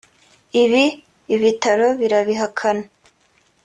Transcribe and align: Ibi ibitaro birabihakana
Ibi 0.63 0.83
ibitaro 1.35 1.87
birabihakana 1.99 2.85